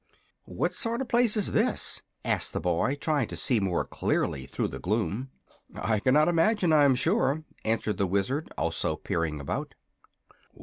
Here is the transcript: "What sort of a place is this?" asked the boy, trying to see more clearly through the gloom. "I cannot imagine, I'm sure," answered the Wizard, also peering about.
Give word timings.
"What 0.47 0.73
sort 0.73 0.99
of 1.01 1.05
a 1.05 1.09
place 1.09 1.37
is 1.37 1.51
this?" 1.51 2.01
asked 2.25 2.53
the 2.53 2.59
boy, 2.59 2.95
trying 2.95 3.27
to 3.27 3.35
see 3.35 3.59
more 3.59 3.85
clearly 3.85 4.47
through 4.47 4.69
the 4.69 4.79
gloom. 4.79 5.29
"I 5.75 5.99
cannot 5.99 6.27
imagine, 6.27 6.73
I'm 6.73 6.95
sure," 6.95 7.43
answered 7.63 7.97
the 7.97 8.07
Wizard, 8.07 8.51
also 8.57 8.95
peering 8.95 9.39
about. 9.39 9.75